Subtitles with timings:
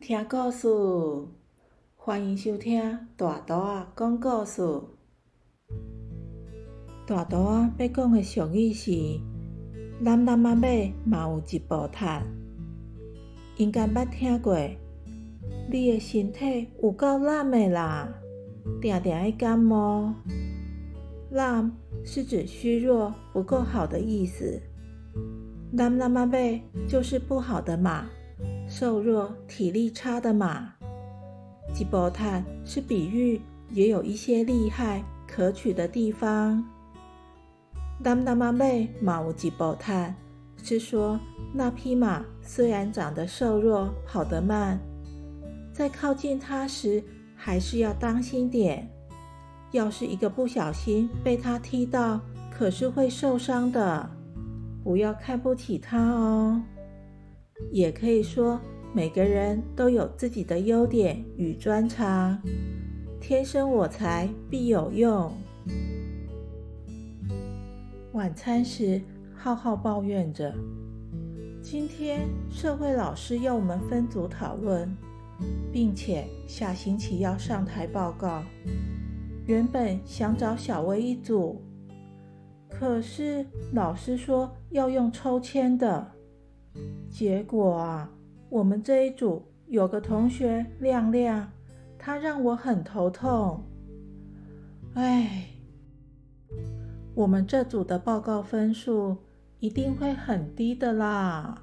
[0.00, 0.66] 听故事，
[1.94, 4.62] 欢迎收听大图啊讲故事。
[7.06, 8.90] 大图啊要讲的俗语是：
[10.00, 10.54] 男男仔马
[11.04, 12.26] 嘛有一部碳。
[13.58, 14.56] 应该捌听过，
[15.70, 18.08] 你的身体有够懒的啦，
[18.80, 20.14] 定定爱感冒。
[21.30, 21.70] 懒
[22.06, 24.62] 是指虚弱、不够好的意思。
[25.70, 28.08] 男男仔马就是不好的马。
[28.68, 30.72] 瘦弱、体力差的马，
[31.74, 36.64] 吉波坦是比喻，也有一些厉害可取的地方。
[38.02, 40.14] 当当马背马无吉波坦，
[40.62, 41.18] 是说
[41.52, 44.78] 那匹马虽然长得瘦弱、跑得慢，
[45.72, 47.02] 在靠近它时
[47.34, 48.88] 还是要当心点。
[49.72, 52.20] 要是一个不小心被它踢到，
[52.50, 54.10] 可是会受伤的。
[54.82, 56.60] 不要看不起它哦。
[57.70, 58.60] 也可以说，
[58.92, 62.40] 每个人都有自己的优点与专长，
[63.20, 65.32] 天生我材必有用。
[68.12, 69.00] 晚餐时，
[69.32, 70.52] 浩浩抱怨着
[71.62, 74.96] ：“今天社会老师要我们分组讨论，
[75.72, 78.42] 并且下星期要上台报告。
[79.46, 81.62] 原本想找小薇一组，
[82.68, 86.10] 可是老师说要用抽签的。”
[87.10, 88.10] 结果啊，
[88.48, 91.50] 我们这一组有个同学亮亮，
[91.98, 93.64] 他让我很头痛。
[94.94, 95.46] 哎，
[97.14, 99.16] 我们这组的报告分数
[99.58, 101.62] 一定会很低的啦。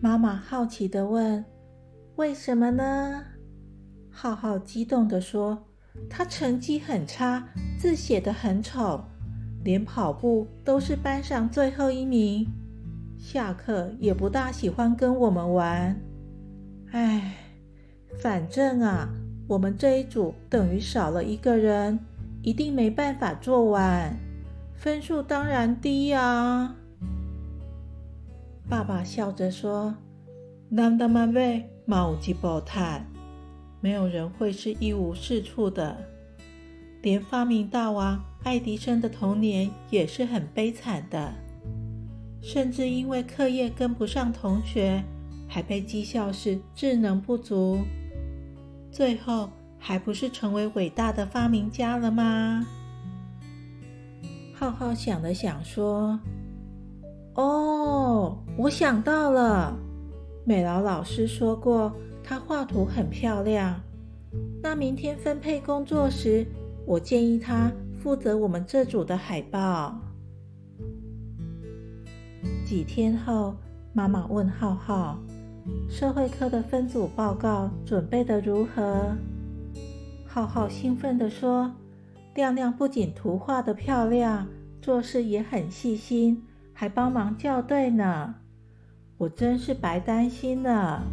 [0.00, 1.44] 妈妈好奇的问
[2.16, 3.24] ：“为什么呢？”
[4.10, 5.66] 浩浩激动的说
[6.08, 9.04] ：“他成绩很差，字写的很丑，
[9.64, 12.46] 连跑步都是班上最后一名。”
[13.18, 16.00] 下课也不大喜欢跟我们玩，
[16.92, 17.34] 唉，
[18.22, 19.08] 反正啊，
[19.48, 21.98] 我们这一组等于少了一个人，
[22.42, 24.16] 一定没办法做完，
[24.72, 26.76] 分数当然低呀。
[28.68, 29.96] 爸爸笑着说
[30.70, 33.04] ：“难得嘛呗，毛吉宝坦，
[33.80, 35.96] 没有人会是一无是处的，
[37.02, 41.32] 连发明大王爱迪生的童年也是很悲惨的。”
[42.40, 45.02] 甚至因为课业跟不上同学，
[45.46, 47.80] 还被讥笑是智能不足，
[48.90, 52.66] 最后还不是成为伟大的发明家了吗？
[54.54, 56.18] 浩浩想了想说
[57.34, 59.76] ：“哦，我想到了，
[60.44, 61.92] 美劳老师说过
[62.24, 63.80] 他画图很漂亮。
[64.62, 66.46] 那明天分配工作时，
[66.86, 67.70] 我建议他
[68.02, 69.96] 负责我们这组的海报。”
[72.68, 73.54] 几天后，
[73.94, 75.18] 妈妈问浩浩
[75.88, 79.16] ：“社会科的分组报告准备的如何？”
[80.28, 81.72] 浩浩兴奋地说
[82.36, 84.46] ：“亮亮不仅图画的漂亮，
[84.82, 86.42] 做事也很细心，
[86.74, 88.34] 还帮忙校对呢。
[89.16, 91.06] 我真是白担心了。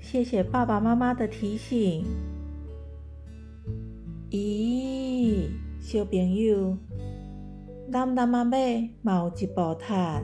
[0.00, 2.06] 谢谢爸爸妈妈的提醒。”
[4.32, 6.74] 咦，小朋友，
[7.90, 10.22] 男男妈妹毛一部毯。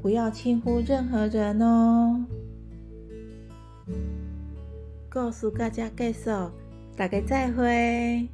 [0.00, 2.24] 不要轻忽任何人哦！
[5.08, 6.52] 告诉大家，介绍，
[6.96, 8.28] 大家再会。